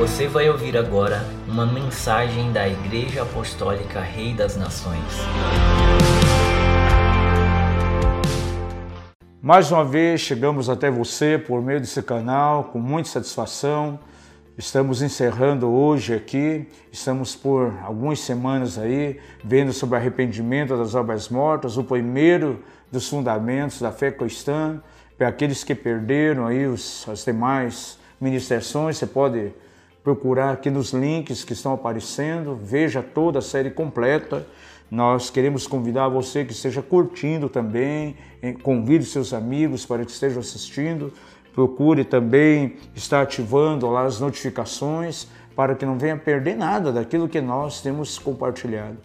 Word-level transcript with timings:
Você 0.00 0.26
vai 0.26 0.48
ouvir 0.48 0.78
agora 0.78 1.22
uma 1.46 1.66
mensagem 1.66 2.50
da 2.54 2.66
Igreja 2.66 3.20
Apostólica 3.20 4.00
Rei 4.00 4.32
das 4.32 4.56
Nações. 4.56 5.04
Mais 9.42 9.70
uma 9.70 9.84
vez 9.84 10.22
chegamos 10.22 10.70
até 10.70 10.90
você 10.90 11.36
por 11.36 11.60
meio 11.60 11.80
desse 11.80 12.02
canal 12.02 12.64
com 12.64 12.78
muita 12.78 13.10
satisfação. 13.10 14.00
Estamos 14.56 15.02
encerrando 15.02 15.68
hoje 15.68 16.14
aqui, 16.14 16.66
estamos 16.90 17.36
por 17.36 17.70
algumas 17.82 18.20
semanas 18.20 18.78
aí 18.78 19.20
vendo 19.44 19.70
sobre 19.70 19.98
arrependimento 19.98 20.78
das 20.78 20.94
obras 20.94 21.28
mortas, 21.28 21.76
o 21.76 21.84
primeiro 21.84 22.64
dos 22.90 23.06
fundamentos 23.06 23.78
da 23.82 23.92
fé 23.92 24.10
cristã, 24.10 24.82
para 25.18 25.28
aqueles 25.28 25.62
que 25.62 25.74
perderam 25.74 26.46
aí 26.46 26.66
os, 26.66 27.06
as 27.06 27.22
demais 27.22 27.98
ministrações, 28.18 28.96
você 28.96 29.06
pode 29.06 29.52
procurar 30.02 30.52
aqui 30.52 30.70
nos 30.70 30.92
links 30.92 31.44
que 31.44 31.52
estão 31.52 31.72
aparecendo, 31.72 32.58
veja 32.62 33.02
toda 33.02 33.38
a 33.38 33.42
série 33.42 33.70
completa. 33.70 34.46
Nós 34.90 35.30
queremos 35.30 35.66
convidar 35.66 36.08
você 36.08 36.44
que 36.44 36.52
esteja 36.52 36.82
curtindo 36.82 37.48
também, 37.48 38.16
convide 38.62 39.04
seus 39.04 39.32
amigos 39.32 39.86
para 39.86 40.04
que 40.04 40.10
estejam 40.10 40.40
assistindo. 40.40 41.12
Procure 41.54 42.04
também 42.04 42.76
estar 42.94 43.22
ativando 43.22 43.88
lá 43.88 44.04
as 44.04 44.20
notificações 44.20 45.28
para 45.54 45.74
que 45.74 45.84
não 45.84 45.98
venha 45.98 46.16
perder 46.16 46.56
nada 46.56 46.92
daquilo 46.92 47.28
que 47.28 47.40
nós 47.40 47.80
temos 47.82 48.18
compartilhado. 48.18 48.96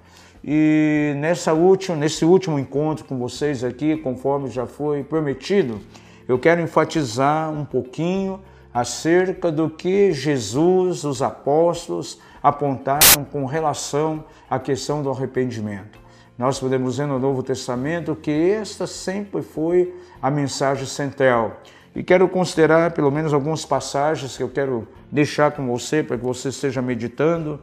E 0.43 1.13
nessa 1.17 1.53
última, 1.53 1.98
nesse 1.98 2.23
último 2.23 2.57
encontro 2.59 3.03
com 3.05 3.17
vocês 3.17 3.63
aqui, 3.63 3.98
conforme 3.98 4.49
já 4.49 4.65
foi 4.65 5.03
prometido, 5.03 5.79
eu 6.27 6.37
quero 6.39 6.62
enfatizar 6.62 7.51
um 7.51 7.65
pouquinho 7.65 8.39
acerca 8.75 9.49
do 9.49 9.70
que 9.70 10.11
Jesus, 10.11 11.05
os 11.05 11.21
apóstolos, 11.21 12.20
apontaram 12.43 13.23
com 13.23 13.45
relação 13.45 14.26
à 14.49 14.59
questão 14.59 15.01
do 15.01 15.09
arrependimento. 15.09 15.98
Nós 16.37 16.59
podemos 16.59 16.98
ver 16.98 17.07
no 17.07 17.18
Novo 17.18 17.41
Testamento 17.41 18.13
que 18.18 18.51
esta 18.51 18.85
sempre 18.85 19.41
foi 19.41 19.96
a 20.21 20.29
mensagem 20.29 20.85
central. 20.85 21.62
E 21.96 22.03
quero 22.03 22.27
considerar 22.27 22.91
pelo 22.91 23.09
menos 23.09 23.34
algumas 23.34 23.63
passagens 23.63 24.35
que 24.35 24.43
eu 24.43 24.49
quero 24.49 24.85
deixar 25.09 25.51
com 25.51 25.65
você 25.65 26.03
para 26.03 26.18
que 26.18 26.26
você 26.26 26.49
esteja 26.49 26.81
meditando. 26.81 27.62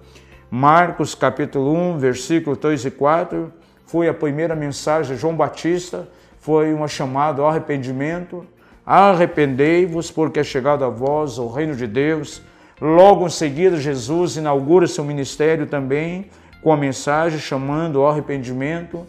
Marcos 0.51 1.15
capítulo 1.15 1.75
1, 1.75 1.99
versículo 1.99 2.57
3 2.57 2.87
e 2.87 2.91
4, 2.91 3.53
foi 3.85 4.09
a 4.09 4.15
primeira 4.15 4.57
mensagem 4.57 5.15
de 5.15 5.21
João 5.21 5.37
Batista, 5.37 6.09
foi 6.41 6.73
uma 6.73 6.89
chamada 6.89 7.43
ao 7.43 7.49
arrependimento. 7.49 8.47
Arrependei-vos, 8.85 10.11
porque 10.11 10.41
é 10.41 10.45
chegado 10.45 10.85
a 10.85 10.89
vós 10.89 11.39
o 11.39 11.47
reino 11.47 11.77
de 11.77 11.87
Deus. 11.87 12.43
Logo 12.81 13.27
em 13.27 13.31
seguida, 13.31 13.77
Jesus 13.77 14.37
inaugura 14.37 14.87
seu 14.87 15.05
ministério 15.05 15.67
também 15.67 16.27
com 16.63 16.73
a 16.73 16.77
mensagem 16.77 17.39
chamando 17.39 18.01
ao 18.01 18.09
arrependimento. 18.09 19.07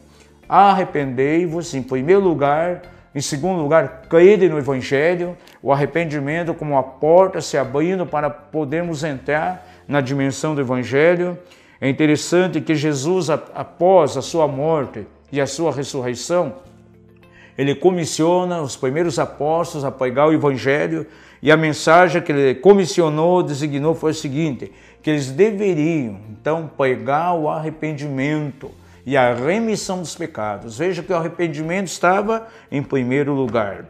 Arrependei-vos, 0.48 1.74
em 1.74 1.82
primeiro 1.82 2.22
lugar. 2.22 2.82
Em 3.16 3.22
segundo 3.22 3.62
lugar, 3.62 4.04
crede 4.10 4.50
no 4.50 4.58
Evangelho, 4.58 5.38
o 5.62 5.72
arrependimento 5.72 6.54
como 6.54 6.78
a 6.78 6.84
porta 6.84 7.42
se 7.42 7.58
abrindo 7.58 8.08
para 8.08 8.28
podermos 8.28 9.04
entrar 9.04 9.68
na 9.88 10.02
dimensão 10.02 10.56
do 10.56 10.62
Evangelho. 10.62 11.38
É 11.80 11.88
interessante 11.88 12.60
que 12.60 12.74
Jesus, 12.74 13.30
após 13.30 14.18
a 14.18 14.22
sua 14.22 14.48
morte 14.48 15.06
e 15.32 15.40
a 15.40 15.46
sua 15.46 15.72
ressurreição, 15.72 16.54
ele 17.58 17.76
comissiona 17.76 18.62
os 18.62 18.76
primeiros 18.76 19.20
apóstolos 19.20 19.86
a 19.86 19.92
pregar 19.92 20.28
o 20.28 20.34
evangelho 20.34 21.06
e 21.42 21.52
a 21.52 21.58
mensagem 21.58 22.22
que 22.22 22.32
ele 22.32 22.56
comissionou, 22.56 23.44
designou 23.44 23.94
foi 23.94 24.12
a 24.12 24.14
seguinte: 24.16 24.72
que 25.02 25.10
eles 25.10 25.30
deveriam 25.30 26.20
então 26.32 26.70
pregar 26.78 27.36
o 27.36 27.50
arrependimento 27.50 28.72
e 29.06 29.18
a 29.18 29.34
remissão 29.34 30.00
dos 30.00 30.16
pecados. 30.16 30.78
Veja 30.78 31.04
que 31.04 31.12
o 31.12 31.16
arrependimento 31.16 31.88
estava 31.88 32.48
em 32.72 32.82
primeiro 32.82 33.34
lugar. 33.34 33.86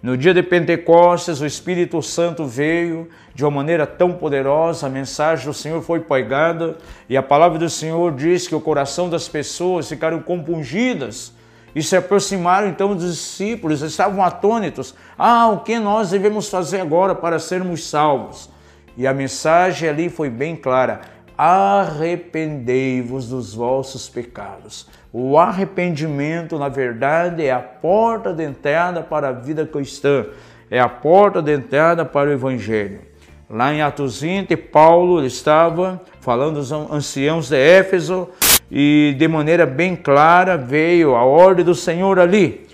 No 0.00 0.16
dia 0.16 0.32
de 0.32 0.44
Pentecostes, 0.44 1.40
o 1.40 1.46
Espírito 1.46 2.00
Santo 2.02 2.44
veio 2.44 3.08
de 3.34 3.44
uma 3.44 3.50
maneira 3.50 3.84
tão 3.84 4.12
poderosa, 4.12 4.86
a 4.86 4.90
mensagem 4.90 5.46
do 5.46 5.54
Senhor 5.54 5.82
foi 5.82 6.00
pregada 6.00 6.76
e 7.08 7.16
a 7.16 7.22
palavra 7.22 7.58
do 7.58 7.68
Senhor 7.68 8.14
diz 8.14 8.46
que 8.46 8.54
o 8.54 8.60
coração 8.60 9.10
das 9.10 9.28
pessoas 9.28 9.88
ficaram 9.88 10.20
compungidas 10.20 11.32
e 11.78 11.82
se 11.82 11.94
aproximaram 11.96 12.66
então 12.66 12.96
dos 12.96 13.14
discípulos, 13.14 13.82
estavam 13.82 14.24
atônitos. 14.24 14.96
Ah, 15.16 15.46
o 15.46 15.60
que 15.60 15.78
nós 15.78 16.10
devemos 16.10 16.48
fazer 16.48 16.80
agora 16.80 17.14
para 17.14 17.38
sermos 17.38 17.88
salvos? 17.88 18.50
E 18.96 19.06
a 19.06 19.14
mensagem 19.14 19.88
ali 19.88 20.08
foi 20.08 20.28
bem 20.28 20.56
clara: 20.56 21.02
arrependei-vos 21.36 23.28
dos 23.28 23.54
vossos 23.54 24.08
pecados. 24.08 24.88
O 25.12 25.38
arrependimento, 25.38 26.58
na 26.58 26.68
verdade, 26.68 27.46
é 27.46 27.52
a 27.52 27.60
porta 27.60 28.34
de 28.34 28.42
entrada 28.42 29.00
para 29.00 29.28
a 29.28 29.32
vida 29.32 29.64
cristã, 29.64 30.26
é 30.68 30.80
a 30.80 30.88
porta 30.88 31.40
de 31.40 31.54
entrada 31.54 32.04
para 32.04 32.28
o 32.28 32.32
Evangelho. 32.32 33.02
Lá 33.48 33.72
em 33.72 33.82
Atos 33.82 34.20
20, 34.20 34.56
Paulo 34.56 35.24
estava 35.24 36.02
falando 36.20 36.56
aos 36.56 36.72
anciãos 36.72 37.48
de 37.48 37.56
Éfeso 37.56 38.28
e 38.70 39.14
de 39.18 39.26
maneira 39.26 39.64
bem 39.64 39.96
clara 39.96 40.56
veio 40.56 41.14
a 41.14 41.24
ordem 41.24 41.64
do 41.64 41.74
Senhor 41.74 42.18
ali, 42.18 42.66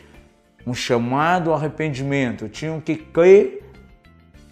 um 0.67 0.75
chamado 0.75 1.51
ao 1.51 1.57
arrependimento. 1.57 2.49
Tinham 2.49 2.81
que 2.81 2.97
crer 2.97 3.63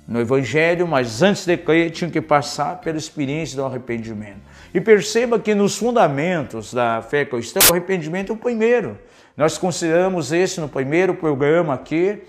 no 0.06 0.20
Evangelho, 0.20 0.86
mas 0.86 1.22
antes 1.22 1.46
de 1.46 1.56
crer 1.56 1.90
tinham 1.90 2.10
que 2.10 2.20
passar 2.20 2.80
pela 2.80 2.98
experiência 2.98 3.56
do 3.56 3.64
arrependimento. 3.64 4.40
E 4.74 4.80
perceba 4.80 5.38
que 5.38 5.54
nos 5.54 5.76
fundamentos 5.76 6.72
da 6.72 7.02
fé 7.02 7.24
cristã, 7.24 7.60
o 7.68 7.72
arrependimento 7.72 8.30
é 8.30 8.34
o 8.34 8.38
primeiro. 8.38 8.98
Nós 9.36 9.56
consideramos 9.58 10.32
esse 10.32 10.60
no 10.60 10.68
primeiro 10.68 11.14
programa 11.14 11.74
aqui, 11.74 12.22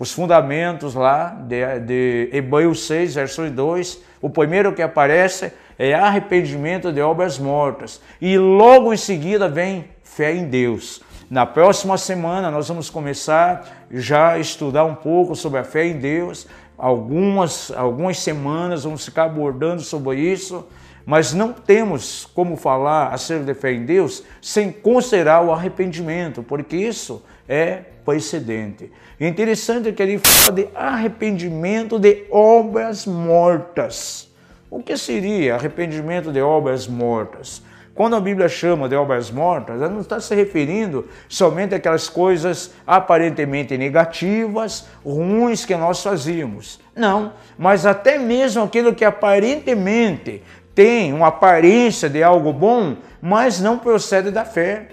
os 0.00 0.10
fundamentos 0.12 0.94
lá 0.94 1.28
de, 1.28 1.78
de 1.80 2.30
Hebreus 2.32 2.86
6, 2.86 3.16
verso 3.16 3.50
2. 3.50 4.02
O 4.22 4.30
primeiro 4.30 4.74
que 4.74 4.80
aparece 4.80 5.52
é 5.78 5.92
arrependimento 5.92 6.90
de 6.90 7.02
obras 7.02 7.38
mortas. 7.38 8.00
E 8.18 8.38
logo 8.38 8.94
em 8.94 8.96
seguida 8.96 9.46
vem 9.46 9.90
fé 10.02 10.34
em 10.34 10.46
Deus. 10.46 11.02
Na 11.28 11.44
próxima 11.44 11.98
semana 11.98 12.50
nós 12.50 12.66
vamos 12.66 12.88
começar 12.88 13.86
já 13.90 14.32
a 14.32 14.38
estudar 14.38 14.86
um 14.86 14.94
pouco 14.94 15.36
sobre 15.36 15.60
a 15.60 15.64
fé 15.64 15.84
em 15.84 15.98
Deus. 15.98 16.48
Algumas, 16.78 17.70
algumas 17.70 18.18
semanas 18.20 18.84
vamos 18.84 19.04
ficar 19.04 19.24
abordando 19.24 19.82
sobre 19.82 20.18
isso, 20.18 20.66
mas 21.04 21.34
não 21.34 21.52
temos 21.52 22.26
como 22.34 22.56
falar 22.56 23.12
acerca 23.12 23.44
de 23.44 23.52
fé 23.52 23.72
em 23.72 23.84
Deus 23.84 24.24
sem 24.40 24.72
considerar 24.72 25.44
o 25.44 25.52
arrependimento, 25.52 26.42
porque 26.42 26.74
isso 26.74 27.22
é 27.46 27.82
precedente. 28.04 28.90
Interessante 29.20 29.92
que 29.92 30.02
ele 30.02 30.18
fala 30.18 30.52
de 30.56 30.68
arrependimento 30.74 31.98
de 31.98 32.24
obras 32.30 33.06
mortas. 33.06 34.30
O 34.70 34.82
que 34.82 34.96
seria 34.96 35.56
arrependimento 35.56 36.32
de 36.32 36.40
obras 36.40 36.86
mortas? 36.86 37.62
Quando 37.94 38.16
a 38.16 38.20
Bíblia 38.20 38.48
chama 38.48 38.88
de 38.88 38.94
obras 38.94 39.30
mortas, 39.30 39.76
ela 39.76 39.90
não 39.90 40.00
está 40.00 40.20
se 40.20 40.34
referindo 40.34 41.06
somente 41.28 41.74
àquelas 41.74 42.08
coisas 42.08 42.72
aparentemente 42.86 43.76
negativas, 43.76 44.86
ruins 45.04 45.66
que 45.66 45.76
nós 45.76 46.02
fazíamos. 46.02 46.80
Não, 46.96 47.32
mas 47.58 47.84
até 47.84 48.18
mesmo 48.18 48.62
aquilo 48.62 48.94
que 48.94 49.04
aparentemente 49.04 50.42
tem 50.74 51.12
uma 51.12 51.26
aparência 51.26 52.08
de 52.08 52.22
algo 52.22 52.52
bom, 52.52 52.96
mas 53.20 53.60
não 53.60 53.78
procede 53.78 54.30
da 54.30 54.44
fé. 54.44 54.88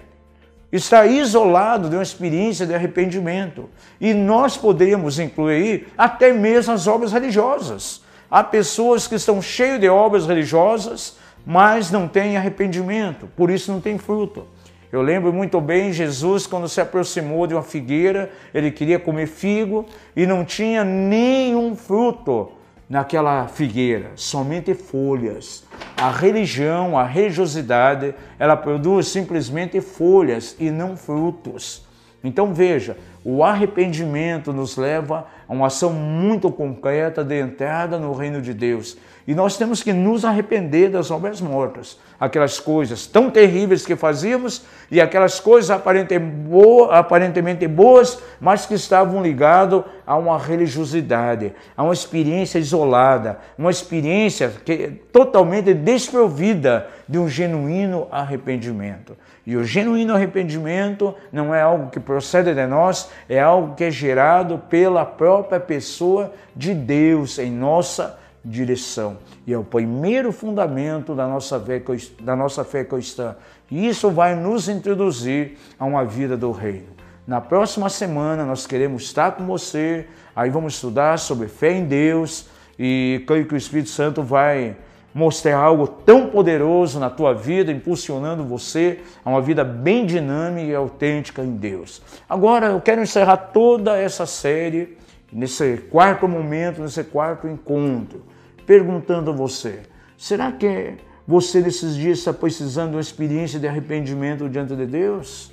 Está 0.72 1.05
isolado 1.05 1.89
de 1.89 1.95
uma 1.95 2.03
experiência 2.03 2.66
de 2.66 2.73
arrependimento. 2.73 3.69
E 4.01 4.13
nós 4.13 4.57
poderíamos 4.57 5.19
incluir 5.19 5.88
até 5.97 6.33
mesmo 6.33 6.73
as 6.73 6.88
obras 6.88 7.11
religiosas. 7.13 8.01
Há 8.29 8.44
pessoas 8.44 9.07
que 9.07 9.16
estão 9.16 9.41
cheias 9.41 9.80
de 9.80 9.88
obras 9.88 10.27
religiosas, 10.27 11.18
mas 11.45 11.89
não 11.89 12.07
têm 12.09 12.36
arrependimento, 12.36 13.27
por 13.38 13.50
isso 13.50 13.71
não 13.71 13.80
tem 13.80 13.97
fruto. 13.97 14.45
Eu 14.91 15.01
lembro 15.01 15.31
muito 15.31 15.59
bem 15.62 15.94
Jesus 15.94 16.45
quando 16.45 16.68
se 16.68 16.81
aproximou 16.81 17.47
de 17.47 17.53
uma 17.53 17.63
figueira, 17.63 18.30
ele 18.53 18.71
queria 18.71 19.00
comer 19.00 19.27
figo 19.27 19.86
e 20.15 20.25
não 20.25 20.44
tinha 20.44 20.83
nenhum 20.83 21.75
fruto 21.75 22.51
naquela 22.89 23.48
figueira, 23.48 24.12
somente 24.16 24.74
folhas. 24.74 25.63
A 25.95 26.10
religião, 26.10 26.98
a 26.98 27.04
religiosidade, 27.04 28.13
ela 28.39 28.56
produz 28.56 29.07
simplesmente 29.07 29.81
folhas 29.81 30.56
e 30.60 30.69
não 30.69 30.95
frutos. 30.95 31.86
Então 32.24 32.54
veja, 32.54 32.98
o 33.24 33.44
arrependimento 33.44 34.54
nos 34.54 34.78
leva 34.78 35.28
a 35.48 35.54
uma 35.54 35.68
ação 35.68 35.92
muito 35.92 36.50
concreta 36.51 37.24
de 37.24 37.39
entrada 37.39 38.00
no 38.00 38.13
reino 38.13 38.42
de 38.42 38.54
Deus. 38.54 38.98
E 39.28 39.36
nós 39.36 39.57
temos 39.57 39.84
que 39.84 39.92
nos 39.92 40.24
arrepender 40.24 40.89
das 40.89 41.12
obras 41.12 41.42
mortas, 41.42 42.00
aquelas 42.19 42.59
coisas 42.59 43.05
tão 43.05 43.29
terríveis 43.29 43.85
que 43.85 43.95
fazíamos 43.95 44.65
e 44.89 44.99
aquelas 44.99 45.39
coisas 45.39 45.69
aparentemente 45.69 47.67
boas, 47.67 48.21
mas 48.39 48.65
que 48.65 48.73
estavam 48.73 49.21
ligadas 49.21 49.83
a 50.05 50.15
uma 50.15 50.37
religiosidade, 50.37 51.53
a 51.75 51.83
uma 51.83 51.93
experiência 51.93 52.59
isolada, 52.59 53.39
uma 53.57 53.69
experiência 53.69 54.51
que, 54.63 54.89
totalmente 55.11 55.73
desprovida 55.73 56.87
de 57.07 57.17
um 57.17 57.27
genuíno 57.27 58.07
arrependimento. 58.11 59.17
E 59.45 59.55
o 59.55 59.63
genuíno 59.63 60.13
arrependimento 60.13 61.15
não 61.31 61.53
é 61.53 61.61
algo 61.61 61.89
que 61.89 61.99
procede 61.99 62.53
de 62.53 62.67
nós, 62.67 63.09
é 63.29 63.39
algo 63.39 63.75
que 63.75 63.85
é 63.85 63.91
gerado 63.91 64.57
pela 64.69 65.05
própria 65.05 65.59
pessoa 65.59 66.33
de 66.55 66.73
Deus 66.73 67.39
em 67.39 67.51
nossa 67.51 68.03
vida 68.03 68.26
direção. 68.47 69.17
E 69.45 69.53
é 69.53 69.57
o 69.57 69.63
primeiro 69.63 70.31
fundamento 70.31 71.13
da 71.13 71.27
nossa 71.27 71.59
fé, 71.59 71.81
da 72.21 72.35
nossa 72.35 72.63
fé 72.63 72.83
cristã. 72.83 73.35
E 73.69 73.88
isso 73.88 74.09
vai 74.09 74.35
nos 74.35 74.69
introduzir 74.69 75.57
a 75.77 75.85
uma 75.85 76.05
vida 76.05 76.38
do 76.38 76.51
reino. 76.51 76.88
Na 77.27 77.41
próxima 77.41 77.89
semana 77.89 78.45
nós 78.45 78.65
queremos 78.65 79.03
estar 79.03 79.33
com 79.33 79.45
você, 79.45 80.07
aí 80.33 80.49
vamos 80.49 80.75
estudar 80.75 81.19
sobre 81.19 81.49
fé 81.49 81.73
em 81.73 81.83
Deus 81.83 82.47
e 82.79 83.21
creio 83.27 83.45
que 83.45 83.53
o 83.53 83.57
Espírito 83.57 83.89
Santo 83.89 84.23
vai 84.23 84.77
mostrar 85.13 85.57
algo 85.57 85.88
tão 85.88 86.29
poderoso 86.29 87.00
na 87.00 87.09
tua 87.09 87.33
vida, 87.33 87.71
impulsionando 87.71 88.45
você 88.45 89.00
a 89.25 89.29
uma 89.29 89.41
vida 89.41 89.63
bem 89.63 90.05
dinâmica 90.05 90.67
e 90.67 90.75
autêntica 90.75 91.41
em 91.41 91.55
Deus. 91.55 92.01
Agora 92.29 92.67
eu 92.67 92.79
quero 92.79 93.01
encerrar 93.01 93.38
toda 93.38 93.97
essa 93.97 94.25
série 94.25 94.97
nesse 95.33 95.77
quarto 95.89 96.27
momento, 96.29 96.81
nesse 96.81 97.03
quarto 97.03 97.45
encontro 97.45 98.23
perguntando 98.67 99.31
a 99.31 99.33
você: 99.33 99.81
será 100.15 100.51
que 100.51 100.97
você 101.25 101.61
nesses 101.61 101.95
dias 101.95 102.19
está 102.19 102.31
precisando 102.31 102.91
de 102.91 102.95
uma 102.97 103.01
experiência 103.01 103.59
de 103.59 103.67
arrependimento 103.67 104.47
diante 104.47 104.75
de 104.75 104.85
Deus? 104.85 105.51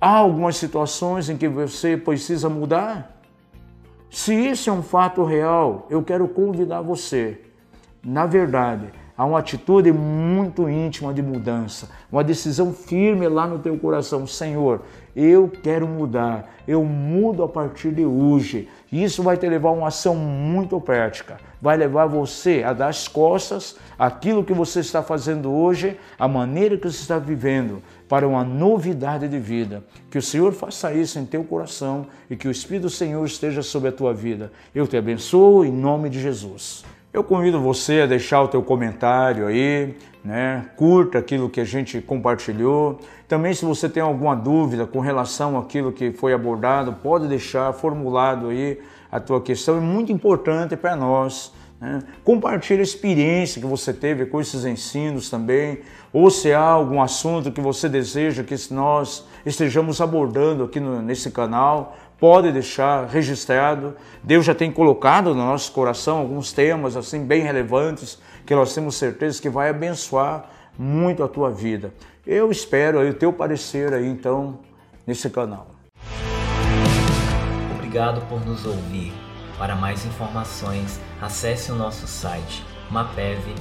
Há 0.00 0.16
algumas 0.16 0.56
situações 0.56 1.28
em 1.28 1.36
que 1.36 1.48
você 1.48 1.96
precisa 1.96 2.48
mudar? 2.48 3.20
Se 4.10 4.34
isso 4.34 4.70
é 4.70 4.72
um 4.72 4.82
fato 4.82 5.24
real, 5.24 5.86
eu 5.90 6.02
quero 6.02 6.26
convidar 6.28 6.80
você. 6.80 7.40
Na 8.04 8.26
verdade, 8.26 8.92
há 9.16 9.24
uma 9.24 9.38
atitude 9.38 9.92
muito 9.92 10.68
íntima 10.68 11.12
de 11.12 11.22
mudança, 11.22 11.88
uma 12.10 12.24
decisão 12.24 12.72
firme 12.72 13.28
lá 13.28 13.46
no 13.46 13.58
teu 13.58 13.76
coração, 13.78 14.26
Senhor, 14.26 14.82
eu 15.14 15.50
quero 15.62 15.86
mudar, 15.86 16.54
eu 16.66 16.82
mudo 16.82 17.42
a 17.42 17.48
partir 17.48 17.92
de 17.92 18.04
hoje. 18.04 18.68
Isso 18.90 19.22
vai 19.22 19.36
te 19.36 19.46
levar 19.46 19.68
a 19.68 19.72
uma 19.72 19.88
ação 19.88 20.14
muito 20.16 20.80
prática, 20.80 21.36
vai 21.60 21.76
levar 21.76 22.06
você 22.06 22.62
a 22.64 22.72
dar 22.72 22.88
as 22.88 23.08
costas 23.08 23.76
àquilo 23.98 24.44
que 24.44 24.54
você 24.54 24.80
está 24.80 25.02
fazendo 25.02 25.52
hoje, 25.52 25.98
a 26.18 26.26
maneira 26.26 26.78
que 26.78 26.90
você 26.90 27.02
está 27.02 27.18
vivendo, 27.18 27.82
para 28.08 28.26
uma 28.26 28.42
novidade 28.42 29.28
de 29.28 29.38
vida. 29.38 29.84
Que 30.10 30.18
o 30.18 30.22
Senhor 30.22 30.52
faça 30.52 30.92
isso 30.92 31.18
em 31.18 31.26
teu 31.26 31.44
coração 31.44 32.06
e 32.28 32.36
que 32.36 32.48
o 32.48 32.50
Espírito 32.50 32.82
do 32.82 32.90
Senhor 32.90 33.24
esteja 33.24 33.62
sobre 33.62 33.90
a 33.90 33.92
tua 33.92 34.14
vida. 34.14 34.50
Eu 34.74 34.86
te 34.86 34.96
abençoo 34.96 35.64
em 35.64 35.72
nome 35.72 36.08
de 36.08 36.20
Jesus. 36.20 36.84
Eu 37.12 37.22
convido 37.22 37.60
você 37.60 38.00
a 38.00 38.06
deixar 38.06 38.40
o 38.40 38.48
teu 38.48 38.62
comentário 38.62 39.46
aí, 39.46 39.94
né? 40.24 40.70
Curta 40.76 41.18
aquilo 41.18 41.50
que 41.50 41.60
a 41.60 41.64
gente 41.64 42.00
compartilhou. 42.00 43.00
Também 43.28 43.52
se 43.52 43.66
você 43.66 43.86
tem 43.86 44.02
alguma 44.02 44.34
dúvida 44.34 44.86
com 44.86 44.98
relação 44.98 45.58
àquilo 45.58 45.92
que 45.92 46.10
foi 46.10 46.32
abordado, 46.32 46.94
pode 47.02 47.28
deixar 47.28 47.70
formulado 47.74 48.48
aí 48.48 48.80
a 49.10 49.20
tua 49.20 49.42
questão. 49.42 49.76
É 49.76 49.80
muito 49.80 50.10
importante 50.10 50.74
para 50.74 50.96
nós. 50.96 51.52
Né? 51.78 52.02
Compartilhe 52.24 52.80
a 52.80 52.82
experiência 52.82 53.60
que 53.60 53.66
você 53.66 53.92
teve 53.92 54.24
com 54.24 54.40
esses 54.40 54.64
ensinos 54.64 55.28
também, 55.28 55.80
ou 56.14 56.30
se 56.30 56.50
há 56.50 56.62
algum 56.62 57.02
assunto 57.02 57.52
que 57.52 57.60
você 57.60 57.90
deseja 57.90 58.42
que 58.42 58.54
nós 58.72 59.26
estejamos 59.44 60.00
abordando 60.00 60.64
aqui 60.64 60.80
no, 60.80 61.02
nesse 61.02 61.30
canal, 61.30 61.94
pode 62.22 62.52
deixar 62.52 63.08
registrado. 63.08 63.96
Deus 64.22 64.44
já 64.44 64.54
tem 64.54 64.70
colocado 64.70 65.34
no 65.34 65.44
nosso 65.44 65.72
coração 65.72 66.18
alguns 66.18 66.52
temas 66.52 66.96
assim 66.96 67.24
bem 67.26 67.42
relevantes 67.42 68.22
que 68.46 68.54
nós 68.54 68.72
temos 68.72 68.94
certeza 68.94 69.42
que 69.42 69.48
vai 69.48 69.70
abençoar 69.70 70.44
muito 70.78 71.24
a 71.24 71.28
tua 71.28 71.50
vida. 71.50 71.92
Eu 72.24 72.52
espero 72.52 73.00
aí 73.00 73.10
o 73.10 73.14
teu 73.14 73.32
parecer 73.32 73.92
aí 73.92 74.06
então 74.06 74.60
nesse 75.04 75.28
canal. 75.30 75.66
Obrigado 77.74 78.24
por 78.28 78.40
nos 78.46 78.64
ouvir. 78.64 79.12
Para 79.58 79.74
mais 79.74 80.06
informações, 80.06 81.00
acesse 81.20 81.72
o 81.72 81.74
nosso 81.74 82.06
site 82.06 82.64
mapev.com.br. 82.88 83.52